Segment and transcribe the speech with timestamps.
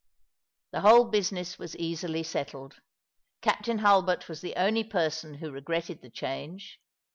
[0.71, 2.79] The whole business was easily settled.
[3.43, 6.79] Captain Hulbert was the only person who regretted the change.